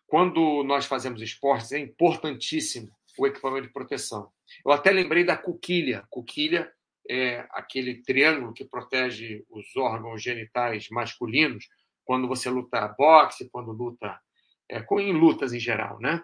[0.09, 4.33] quando nós fazemos esportes, é importantíssimo o equipamento de proteção.
[4.65, 6.05] Eu até lembrei da cuquilha.
[6.11, 6.73] Cuquilha
[7.09, 11.69] é aquele triângulo que protege os órgãos genitais masculinos
[12.05, 14.21] quando você luta boxe, quando luta
[14.69, 16.23] é, em lutas em geral, né?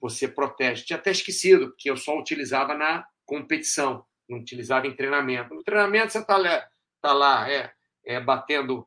[0.00, 0.84] Você protege.
[0.84, 5.54] Tinha até esquecido, porque eu só utilizava na competição não utilizava em treinamento.
[5.54, 6.66] No treinamento você está lá,
[7.02, 7.72] tá lá é,
[8.06, 8.86] é, batendo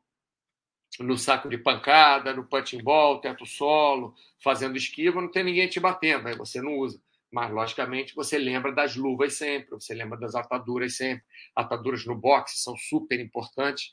[1.00, 5.80] no saco de pancada, no punching ball, teto solo, fazendo esquiva, não tem ninguém te
[5.80, 7.00] batendo, aí você não usa.
[7.32, 11.24] Mas, logicamente, você lembra das luvas sempre, você lembra das ataduras sempre.
[11.54, 13.90] Ataduras no boxe são super importantes,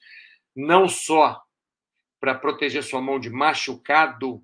[0.55, 1.41] não só
[2.19, 4.43] para proteger sua mão de machucado,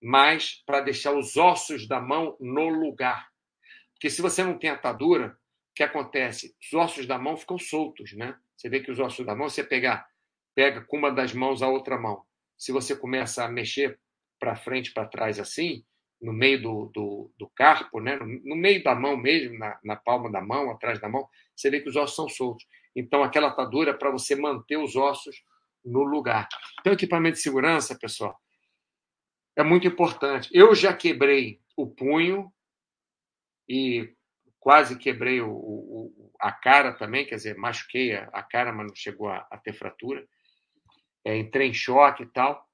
[0.00, 3.28] mas para deixar os ossos da mão no lugar.
[3.92, 5.36] Porque se você não tem atadura,
[5.76, 6.56] que acontece?
[6.60, 8.34] Os ossos da mão ficam soltos, né?
[8.56, 10.04] Você vê que os ossos da mão, você pega,
[10.56, 12.24] pega com uma das mãos a outra mão.
[12.56, 14.00] Se você começa a mexer
[14.40, 15.84] para frente, para trás assim,
[16.20, 18.16] no meio do, do, do carpo, né?
[18.16, 21.80] No, meio da mão mesmo, na, na palma da mão, atrás da mão, você vê
[21.80, 22.66] que os ossos são soltos.
[22.96, 25.44] Então, aquela atadura é para você manter os ossos
[25.84, 26.48] no lugar.
[26.80, 28.40] Então, equipamento de segurança, pessoal,
[29.54, 30.48] é muito importante.
[30.52, 32.50] Eu já quebrei o punho
[33.68, 34.10] e
[34.58, 39.28] quase quebrei o, o, a cara também, quer dizer, machuquei a, cara, mas não chegou
[39.28, 40.26] a, a ter fratura.
[41.26, 42.64] É, entrei em choque e tal,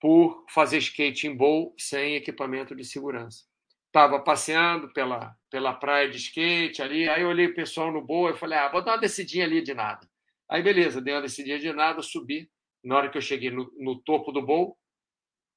[0.00, 3.44] por fazer skate em bowl sem equipamento de segurança.
[3.86, 8.28] Estava passeando pela, pela praia de skate ali, aí eu olhei o pessoal no bowl
[8.28, 10.06] e falei, ah, vou dar uma descidinha ali de nada.
[10.48, 12.50] Aí beleza, dei uma descidinha de nada, subi.
[12.82, 14.76] Na hora que eu cheguei no, no topo do bowl,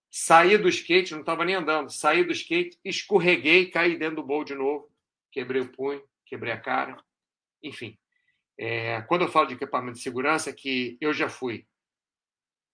[0.10, 4.44] Saí do skate, não estava nem andando, saí do skate, escorreguei, caí dentro do bowl
[4.44, 4.90] de novo,
[5.32, 6.98] quebrei o punho, quebrei a cara,
[7.62, 7.98] enfim.
[8.58, 11.68] É, quando eu falo de equipamento de segurança, é que eu já fui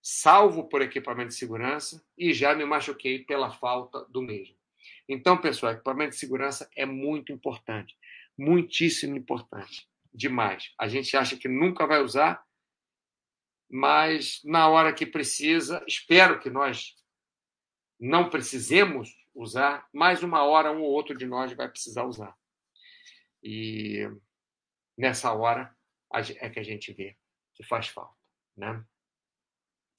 [0.06, 4.54] salvo por equipamento de segurança e já me machuquei pela falta do mesmo.
[5.08, 7.98] Então, pessoal, equipamento de segurança é muito importante,
[8.38, 10.74] muitíssimo importante, demais.
[10.78, 12.46] A gente acha que nunca vai usar,
[13.72, 16.98] mas na hora que precisa, espero que nós
[17.98, 22.38] não precisemos usar, mais uma hora um ou outro de nós vai precisar usar.
[23.42, 24.06] E
[24.98, 25.74] nessa hora
[26.12, 27.18] é que a gente vê
[27.54, 28.16] que faz falta,
[28.58, 28.86] né?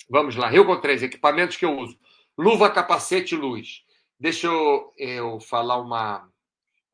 [0.08, 1.98] Vamos lá, Rio com três equipamentos que eu uso:
[2.36, 3.84] luva, capacete, luz.
[4.18, 6.30] Deixa eu, eu falar uma,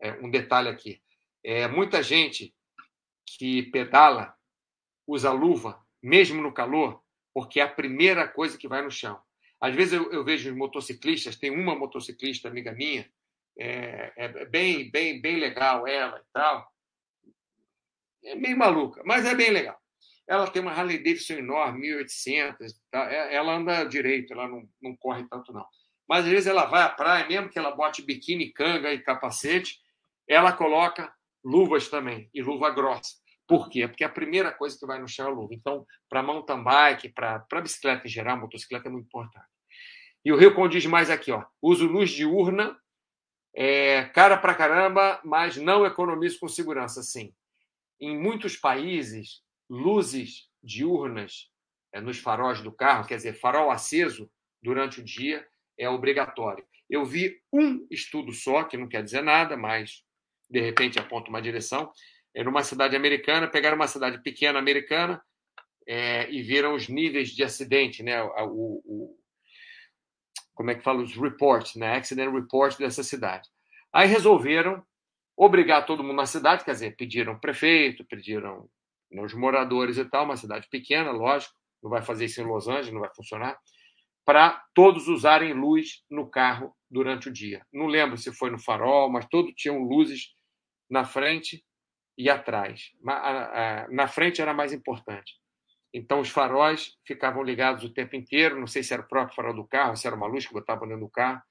[0.01, 1.01] é, um detalhe aqui.
[1.45, 2.55] É, muita gente
[3.27, 4.35] que pedala
[5.07, 7.03] usa luva, mesmo no calor,
[7.35, 9.21] porque é a primeira coisa que vai no chão.
[9.61, 13.11] Às vezes eu, eu vejo motociclistas, tem uma motociclista amiga minha,
[13.59, 16.73] é, é, bem, bem, bem legal ela e tal.
[18.25, 19.81] É meio maluca, mas é bem legal.
[20.31, 23.13] Ela tem uma Harley Davidson enorme, 1800, tá?
[23.13, 25.67] É, ela anda direito, ela não, não corre tanto não.
[26.09, 29.81] Mas às vezes ela vai à praia, mesmo que ela bote biquíni, canga e capacete,
[30.29, 31.13] ela coloca
[31.45, 33.17] luvas também, e luva grossa.
[33.45, 33.89] Por quê?
[33.89, 35.53] Porque a primeira coisa que vai no chão é a luva.
[35.53, 39.47] Então, para mountain bike, para bicicleta em geral, motocicleta é muito importante.
[40.25, 41.45] E o Rio condiz mais aqui, ó.
[41.61, 42.79] Uso luz diurna,
[43.53, 47.35] é, cara pra caramba, mas não economizo com segurança, sim.
[48.01, 51.49] Em muitos países, luzes diurnas
[51.93, 54.29] é, nos faróis do carro, quer dizer, farol aceso
[54.61, 55.47] durante o dia,
[55.79, 56.67] é obrigatório.
[56.89, 60.03] Eu vi um estudo só, que não quer dizer nada, mas
[60.51, 61.91] de repente aponta uma direção,
[62.35, 65.23] é numa cidade americana, pegaram uma cidade pequena americana
[65.87, 68.23] é, e viram os níveis de acidente, né?
[68.23, 69.19] O, o,
[70.55, 71.97] como é que fala os reports, né?
[71.97, 73.49] Accident report dessa cidade.
[73.93, 74.85] Aí resolveram
[75.37, 78.69] obrigar todo mundo na cidade, quer dizer, pediram prefeito, pediram
[79.13, 82.93] os moradores e tal, uma cidade pequena, lógico, não vai fazer isso em Los Angeles,
[82.93, 83.59] não vai funcionar,
[84.25, 87.67] para todos usarem luz no carro durante o dia.
[87.73, 90.33] Não lembro se foi no farol, mas todos tinham luzes
[90.89, 91.65] na frente
[92.17, 92.93] e atrás.
[93.91, 95.35] Na frente era mais importante.
[95.93, 98.61] Então, os faróis ficavam ligados o tempo inteiro.
[98.61, 100.87] Não sei se era o próprio farol do carro, se era uma luz que botava
[100.87, 101.43] dentro do carro.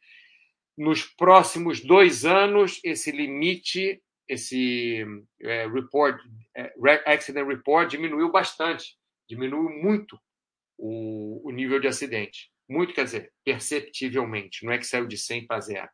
[0.78, 5.06] Nos próximos dois anos, esse limite, esse
[5.42, 6.22] é, report,
[6.56, 6.74] é,
[7.06, 8.98] accident report, diminuiu bastante.
[9.28, 10.20] Diminuiu muito
[10.78, 12.52] o, o nível de acidente.
[12.68, 14.66] Muito, quer dizer, perceptivelmente.
[14.66, 15.90] Não é que saiu de 100 para zero,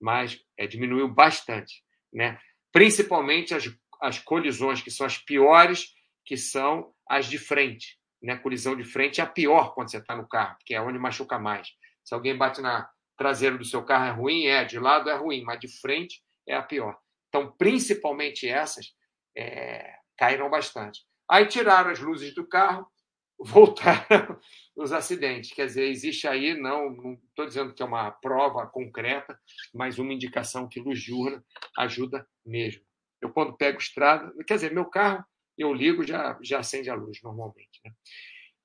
[0.00, 1.82] mas é, diminuiu bastante.
[2.12, 2.38] Né?
[2.72, 3.66] Principalmente as
[4.00, 5.94] as colisões que são as piores,
[6.24, 7.98] que são as de frente.
[8.22, 8.36] Né?
[8.36, 11.38] Colisão de frente é a pior quando você está no carro, porque é onde machuca
[11.38, 11.68] mais.
[12.04, 15.42] Se alguém bate na traseira do seu carro é ruim, é, de lado é ruim,
[15.42, 16.96] mas de frente é a pior.
[17.28, 18.94] Então, principalmente essas,
[19.38, 21.00] é, caíram bastante.
[21.30, 22.86] Aí tiraram as luzes do carro,
[23.38, 24.38] voltaram
[24.76, 25.52] os acidentes.
[25.52, 29.38] Quer dizer, existe aí, não estou dizendo que é uma prova concreta,
[29.72, 31.44] mas uma indicação que luz diurna
[31.76, 32.82] ajuda mesmo.
[33.20, 35.24] Eu, quando pego estrada, quer dizer, meu carro,
[35.56, 37.80] eu ligo, já, já acende a luz normalmente.
[37.84, 37.92] Né?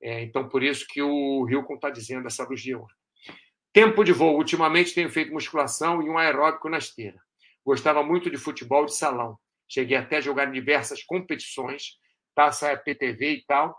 [0.01, 2.73] É, então, por isso que o Hilcon está dizendo essa luz de.
[3.71, 4.35] Tempo de voo.
[4.35, 7.19] Ultimamente tenho feito musculação e um aeróbico na esteira.
[7.65, 9.39] Gostava muito de futebol de salão.
[9.73, 11.97] Cheguei até a jogar em diversas competições,
[12.35, 13.75] taça PTV e tal,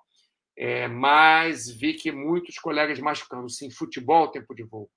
[0.56, 3.48] é, mas vi que muitos colegas machucando.
[3.48, 4.90] Sim, futebol, tempo de voo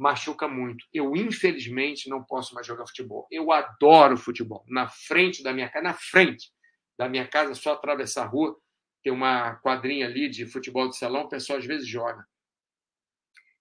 [0.00, 0.86] machuca muito.
[0.94, 3.26] Eu, infelizmente, não posso mais jogar futebol.
[3.30, 4.64] Eu adoro futebol.
[4.66, 6.50] Na frente da minha casa, na frente
[6.98, 8.56] da minha casa, só atravessar a rua,
[9.02, 12.26] tem uma quadrinha ali de futebol de salão, o pessoal às vezes joga.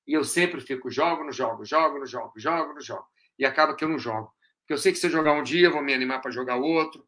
[0.08, 3.06] E eu sempre fico, jogo no jogo, jogo no jogo, jogo no jogo.
[3.38, 4.34] E acaba que eu não jogo.
[4.70, 7.04] Porque eu sei que se eu jogar um dia, vou me animar para jogar outro.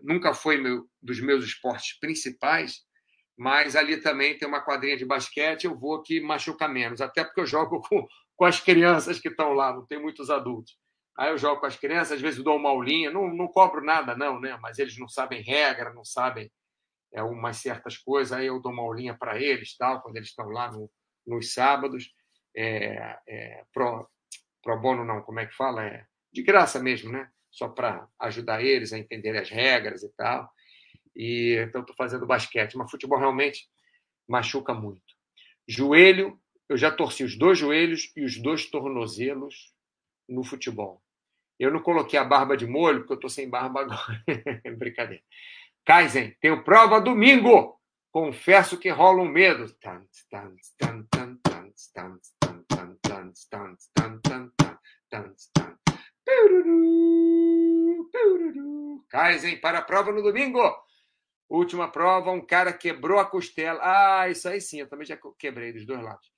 [0.00, 2.84] Nunca foi meu, dos meus esportes principais,
[3.36, 7.40] mas ali também tem uma quadrinha de basquete, eu vou que machuca menos, até porque
[7.40, 10.78] eu jogo com, com as crianças que estão lá, não tem muitos adultos.
[11.18, 14.16] Aí eu jogo com as crianças, às vezes dou uma aulinha, não, não cobro nada,
[14.16, 14.56] não, né?
[14.62, 16.48] Mas eles não sabem regra, não sabem
[17.12, 20.46] é, umas certas coisas, aí eu dou uma aulinha para eles, tal, quando eles estão
[20.50, 20.88] lá no,
[21.26, 22.14] nos sábados.
[22.56, 24.08] É, é, pro,
[24.62, 25.84] pro bono, não, como é que fala?
[25.84, 27.30] É, de graça mesmo, né?
[27.50, 30.50] Só para ajudar eles a entender as regras e tal.
[31.14, 33.68] E então estou fazendo basquete, mas futebol realmente
[34.28, 35.14] machuca muito.
[35.66, 39.72] Joelho, eu já torci os dois joelhos e os dois tornozelos
[40.28, 41.00] no futebol.
[41.58, 44.24] Eu não coloquei a barba de molho porque eu estou sem barba agora.
[44.76, 45.22] Brincadeira.
[45.84, 47.78] Kaizen, tenho prova domingo.
[48.10, 49.66] Confesso que rola um medo.
[56.24, 56.62] Tan,
[58.12, 58.64] tan.
[59.08, 60.60] Kaizen para a prova no domingo.
[61.48, 63.80] Última prova, um cara quebrou a costela.
[63.82, 66.32] Ah, isso aí sim, eu também já quebrei dos dois lados.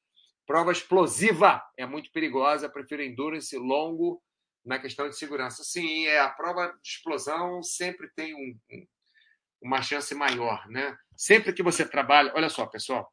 [0.46, 4.22] Prova explosiva, é muito perigosa, prefiro endurance longo
[4.64, 5.64] na questão de segurança.
[5.64, 8.86] Sim, é a prova de explosão sempre tem um, um,
[9.62, 10.96] uma chance maior, né?
[11.16, 13.10] Sempre que você trabalha, olha só, pessoal,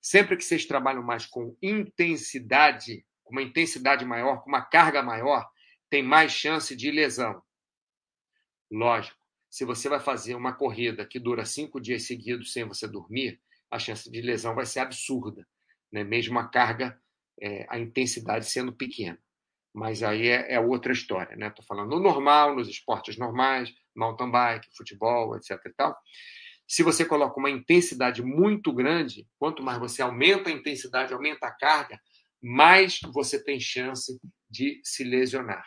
[0.00, 5.46] sempre que vocês trabalham mais com intensidade, com uma intensidade maior, com uma carga maior,
[5.90, 7.42] tem mais chance de lesão.
[8.70, 9.16] Lógico,
[9.48, 13.78] se você vai fazer uma corrida que dura cinco dias seguidos sem você dormir, a
[13.78, 15.46] chance de lesão vai ser absurda,
[15.90, 16.04] né?
[16.04, 17.00] mesmo a carga,
[17.40, 19.18] é, a intensidade sendo pequena.
[19.74, 21.48] Mas aí é, é outra história, né?
[21.48, 25.50] Estou falando no normal, nos esportes normais, mountain bike, futebol, etc.
[25.66, 25.96] E tal.
[26.66, 31.52] Se você coloca uma intensidade muito grande, quanto mais você aumenta a intensidade, aumenta a
[31.52, 32.00] carga,
[32.42, 34.18] mais você tem chance
[34.50, 35.64] de se lesionar,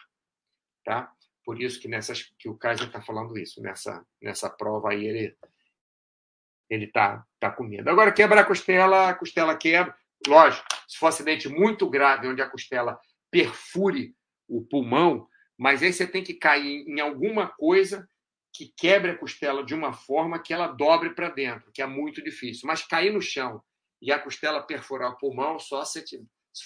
[0.92, 1.10] tá?
[1.46, 5.38] Por isso que nessas que o Kaiser está falando isso nessa nessa prova aí ele
[6.70, 7.90] ele tá tá com medo.
[7.90, 9.96] Agora quebra a costela, a costela quebra,
[10.28, 10.68] lógico.
[10.88, 13.00] Se for um acidente muito grave onde a costela
[13.32, 14.14] perfure
[14.50, 15.28] o pulmão,
[15.58, 18.06] mas aí você tem que cair em alguma coisa
[18.54, 22.22] que quebre a costela de uma forma que ela dobre para dentro, que é muito
[22.22, 22.68] difícil.
[22.68, 23.64] Mas cair no chão
[24.02, 26.04] e a costela perfurar o pulmão, só se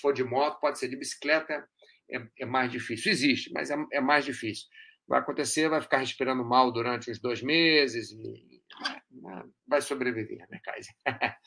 [0.02, 1.68] for de moto, pode ser de bicicleta,
[2.12, 3.12] é, é mais difícil.
[3.12, 4.68] Existe, mas é, é, mais difícil.
[5.08, 8.62] Vai acontecer, vai ficar respirando mal durante uns dois meses e
[9.68, 10.94] vai sobreviver, né, Kaiser?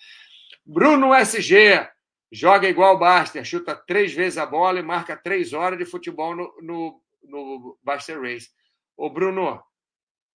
[0.65, 1.89] Bruno SG
[2.33, 6.37] joga igual o Baster, chuta três vezes a bola e marca três horas de futebol
[6.37, 8.51] no, no, no Baster Race.
[8.97, 9.63] Ô, Bruno,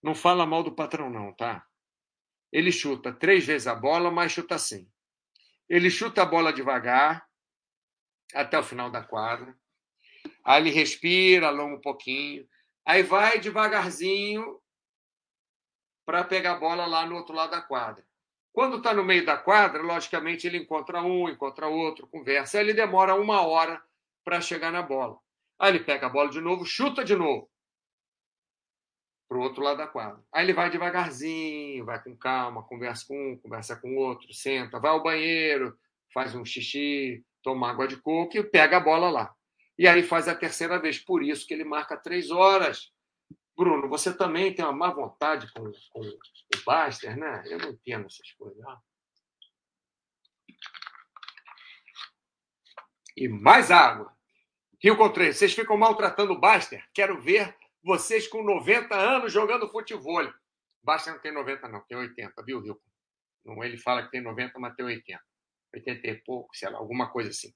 [0.01, 1.65] não fala mal do patrão, não, tá?
[2.51, 4.87] Ele chuta três vezes a bola, mas chuta assim.
[5.69, 7.25] Ele chuta a bola devagar
[8.33, 9.57] até o final da quadra.
[10.43, 12.47] Aí ele respira, alonga um pouquinho.
[12.85, 14.59] Aí vai devagarzinho
[16.05, 18.05] para pegar a bola lá no outro lado da quadra.
[18.51, 22.57] Quando está no meio da quadra, logicamente ele encontra um, encontra outro, conversa.
[22.57, 23.81] Aí ele demora uma hora
[24.23, 25.17] para chegar na bola.
[25.59, 27.49] Aí ele pega a bola de novo, chuta de novo
[29.33, 30.21] para o outro lado da quadra.
[30.31, 34.91] Aí ele vai devagarzinho, vai com calma, conversa com um, conversa com outro, senta, vai
[34.91, 35.75] ao banheiro,
[36.13, 39.33] faz um xixi, toma água de coco e pega a bola lá.
[39.77, 40.99] E aí faz a terceira vez.
[40.99, 42.91] Por isso que ele marca três horas.
[43.55, 47.43] Bruno, você também tem uma má vontade com, com o Baster, né?
[47.45, 48.63] Eu não entendo essas coisas.
[53.15, 54.11] E mais água.
[54.81, 56.83] Rio Contreiro, vocês ficam maltratando o Baster?
[56.93, 60.33] Quero ver vocês com 90 anos jogando futebol.
[60.81, 62.81] Baster não tem 90, não, tem 80, viu, Rio?
[63.45, 65.23] Não, ele fala que tem 90, mas tem 80.
[65.73, 67.53] 80 e pouco, sei lá, alguma coisa assim.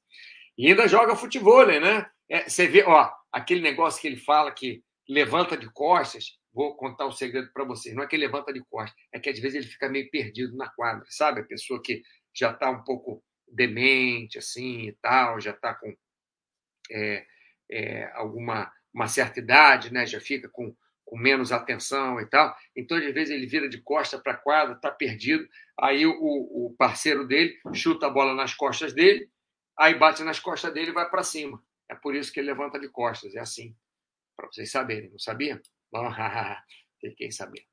[0.58, 2.10] E ainda joga futebol, né?
[2.30, 6.38] É, você vê, ó, aquele negócio que ele fala que levanta de costas.
[6.54, 7.96] Vou contar o um segredo para vocês.
[7.96, 10.67] Não é que levanta de costas, é que às vezes ele fica meio perdido na
[10.70, 11.41] quadra, sabe?
[11.41, 12.02] A pessoa que
[12.34, 15.96] já está um pouco demente, assim e tal, já está com
[16.91, 17.26] é,
[17.70, 20.08] é, alguma uma certa idade, né?
[20.08, 22.56] Já fica com, com menos atenção e tal.
[22.76, 25.48] Então, às vezes, ele vira de costa para a quadra, está perdido.
[25.80, 29.30] Aí o, o parceiro dele chuta a bola nas costas dele,
[29.77, 31.61] aí bate nas costas dele e vai para cima.
[31.89, 33.75] É por isso que ele levanta de costas, é assim.
[34.35, 35.59] Para vocês saberem, não sabiam?
[35.91, 36.09] Bom,
[36.99, 37.65] fiquei sabendo.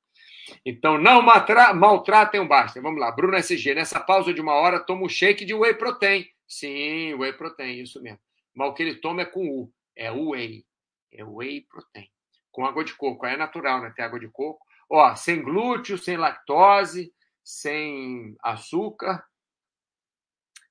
[0.64, 2.80] Então, não maltratem o Basta.
[2.80, 3.74] Vamos lá, Bruno SG.
[3.74, 6.26] Nessa pausa de uma hora, toma um shake de whey protein.
[6.46, 8.20] Sim, whey protein, isso mesmo.
[8.54, 9.72] Mas o que ele toma é com U.
[9.96, 10.64] É whey.
[11.12, 12.08] É whey protein.
[12.52, 13.24] Com água de coco.
[13.26, 13.92] Aí é natural, né?
[13.96, 14.64] Ter água de coco.
[14.88, 17.12] Ó, sem glúten, sem lactose,
[17.42, 19.24] sem açúcar.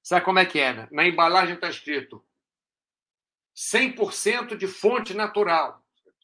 [0.04, 0.88] Sabe como é que é, né?
[0.92, 2.24] Na embalagem está escrito
[3.56, 5.82] 100% de fonte natural.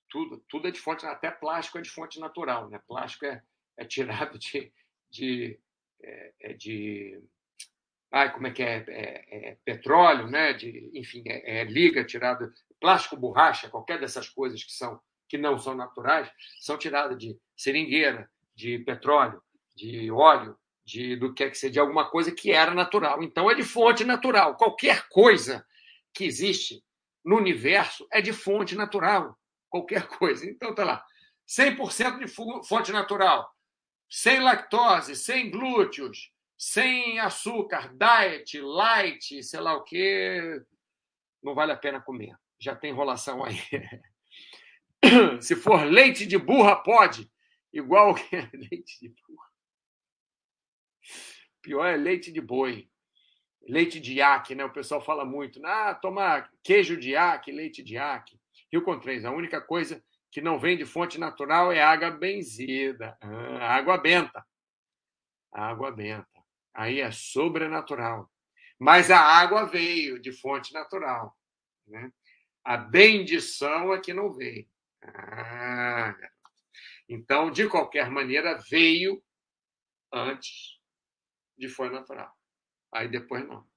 [0.10, 2.82] Tudo, tudo é de fonte, até plástico é de fonte natural, né?
[2.86, 3.42] Plástico é,
[3.78, 4.74] é tirado de,
[5.10, 5.58] de,
[6.02, 7.24] é, é de
[8.12, 10.52] ai, como é que é, é, é petróleo, né?
[10.52, 12.52] De, enfim, é, é, liga tirado
[12.82, 15.00] plástico, borracha, qualquer dessas coisas que são
[15.30, 16.28] que não são naturais,
[16.60, 19.40] são tiradas de seringueira, de petróleo,
[19.76, 20.58] de óleo,
[20.90, 23.22] de do que é que seja, de alguma coisa que era natural.
[23.22, 24.56] Então é de fonte natural.
[24.56, 25.66] Qualquer coisa
[26.14, 26.84] que existe
[27.24, 29.38] no universo é de fonte natural.
[29.70, 30.50] Qualquer coisa.
[30.50, 31.06] Então tá lá.
[31.48, 32.28] 100% de
[32.68, 33.50] fonte natural.
[34.10, 40.62] Sem lactose, sem glúteos, sem açúcar, diet, light, sei lá o quê.
[41.44, 42.36] Não vale a pena comer.
[42.60, 43.60] Já tem enrolação aí.
[45.40, 47.32] Se for leite de burra, pode.
[47.72, 48.16] Igual
[48.54, 49.49] leite de burra.
[51.62, 52.90] Pior é leite de boi.
[53.62, 54.66] leite de iaque, né?
[54.66, 58.40] O pessoal fala muito, ah, tomar queijo de iaque, leite de iaque.
[58.72, 63.18] Rio com três, a única coisa que não vem de fonte natural é água benzida,
[63.22, 64.46] ah, água benta.
[65.52, 66.28] Água benta.
[66.74, 68.32] Aí é sobrenatural.
[68.80, 71.36] Mas a água veio de fonte natural.
[71.88, 72.12] Né?
[72.64, 74.68] A bendição é que não veio.
[75.04, 76.16] Ah,
[77.08, 79.22] então, de qualquer maneira, veio
[80.14, 80.79] antes
[81.60, 82.34] de fonte natural.
[82.94, 83.68] Aí depois não.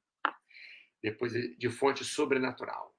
[1.03, 2.95] Depois de fonte sobrenatural.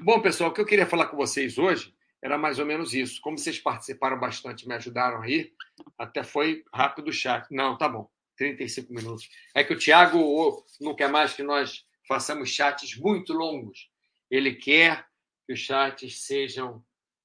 [0.00, 3.20] Bom, pessoal, o que eu queria falar com vocês hoje era mais ou menos isso.
[3.20, 5.52] Como vocês participaram bastante, me ajudaram aí,
[5.98, 7.46] até foi rápido o chat.
[7.50, 8.10] Não, tá bom.
[8.36, 9.28] 35 minutos.
[9.54, 13.90] É que o Tiago não quer mais que nós façamos chats muito longos.
[14.30, 15.06] Ele quer
[15.46, 16.84] que os chats sejam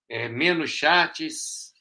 [0.10, 1.74] é, menos chats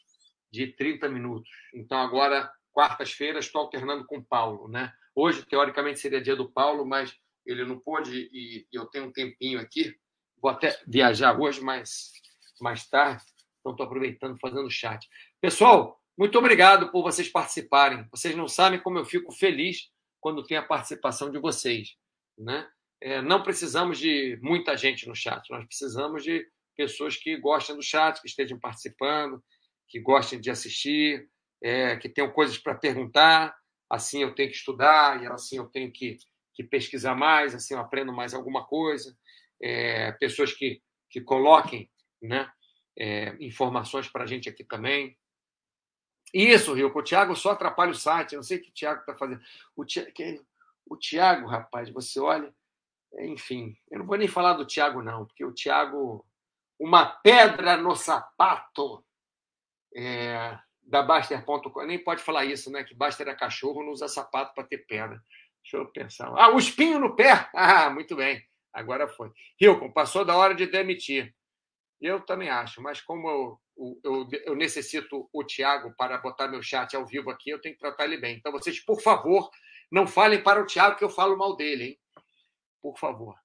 [0.51, 1.51] de 30 minutos.
[1.75, 4.69] Então, agora, quartas-feiras, estou alternando com o Paulo.
[4.69, 4.93] Né?
[5.13, 7.13] Hoje, teoricamente, seria dia do Paulo, mas
[7.45, 9.97] ele não pôde e eu tenho um tempinho aqui.
[10.41, 12.13] Vou até viajar hoje, mas
[12.61, 13.25] mais tarde.
[13.59, 15.09] Então, estou aproveitando, fazendo chat.
[15.41, 18.07] Pessoal, muito obrigado por vocês participarem.
[18.13, 21.97] Vocês não sabem como eu fico feliz quando tem a participação de vocês.
[22.39, 22.65] Né?
[23.01, 27.83] É, não precisamos de muita gente no chat, nós precisamos de pessoas que gostem do
[27.83, 29.43] chat, que estejam participando,
[29.89, 31.29] que gostem de assistir,
[31.63, 33.57] é, que tenham coisas para perguntar.
[33.91, 36.19] Assim eu tenho que estudar, e assim eu tenho que,
[36.55, 39.17] que pesquisar mais, assim eu aprendo mais alguma coisa.
[39.61, 41.91] É, pessoas que, que coloquem
[42.23, 42.51] né,
[42.99, 45.17] é, informações para a gente aqui também.
[46.33, 48.33] Isso, Rio, o Thiago só atrapalha o site.
[48.33, 49.41] Eu não sei o que o Thiago está fazendo.
[49.75, 50.13] O, Thiago,
[50.87, 52.55] o Thiago, rapaz, você olha.
[53.21, 56.27] Enfim, eu não vou nem falar do Thiago, não, porque o Thiago,
[56.79, 59.03] uma pedra no sapato
[59.97, 61.85] é, da Baster.com.
[61.85, 62.83] Nem pode falar isso, né?
[62.83, 65.23] Que Baster é cachorro, não usa sapato para ter pedra.
[65.63, 66.33] Deixa eu pensar.
[66.37, 67.49] Ah, o espinho no pé!
[67.55, 68.43] Ah, muito bem.
[68.73, 69.31] Agora foi.
[69.61, 71.35] Hilton, passou da hora de demitir.
[72.01, 73.61] Eu também acho, mas como eu
[74.03, 77.81] eu, eu necessito o Tiago para botar meu chat ao vivo aqui, eu tenho que
[77.81, 78.37] tratar ele bem.
[78.37, 79.49] Então, vocês, por favor,
[79.91, 81.99] não falem para o Tiago que eu falo mal dele, hein?
[82.83, 83.37] Por favor.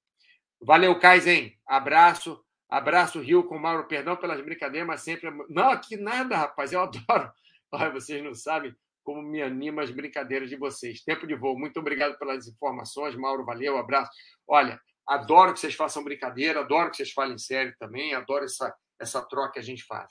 [0.59, 1.57] Valeu, Kaizen.
[1.65, 2.43] Abraço.
[2.74, 3.88] Abraço, Rio com Mauro.
[3.88, 5.30] Perdão pelas brincadeiras, mas sempre.
[5.49, 6.74] Não, aqui nada, rapaz.
[6.74, 7.32] Eu adoro.
[7.71, 11.03] Olha, vocês não sabem como me anima as brincadeiras de vocês.
[11.03, 11.57] Tempo de voo.
[11.57, 13.45] Muito obrigado pelas informações, Mauro.
[13.45, 14.11] Valeu, abraço.
[14.47, 19.21] Olha, adoro que vocês façam brincadeira, adoro que vocês falem sério também, adoro essa, essa
[19.21, 20.07] troca que a gente faz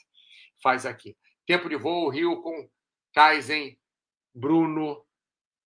[0.62, 1.16] faz aqui.
[1.46, 2.68] Tempo de voo, Rio com
[3.12, 3.76] Kaizen,
[4.32, 5.04] Bruno.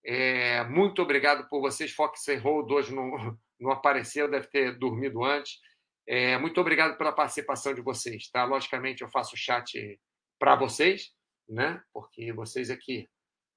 [0.04, 1.92] É, muito obrigado por vocês.
[1.92, 5.60] Fox Road hoje não, não apareceu, deve ter dormido antes.
[6.06, 8.30] É, muito obrigado pela participação de vocês.
[8.30, 8.44] Tá?
[8.44, 10.00] Logicamente, eu faço chat
[10.38, 11.12] para vocês,
[11.48, 11.82] né?
[11.92, 13.08] porque vocês aqui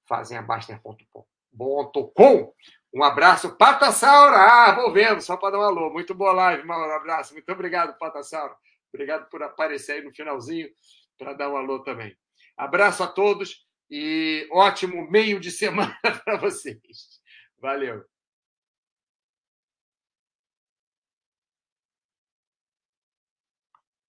[0.08, 1.24] fazem a Baster.com.
[2.92, 4.36] Um abraço, Patassaura!
[4.36, 5.90] Ah, vou vendo, só para dar um alô.
[5.90, 7.34] Muito boa live, um abraço.
[7.34, 8.54] Muito obrigado, Patassaura.
[8.92, 10.68] Obrigado por aparecer aí no finalzinho
[11.16, 12.16] para dar um alô também.
[12.56, 17.20] Abraço a todos e ótimo meio de semana para vocês.
[17.58, 18.09] Valeu.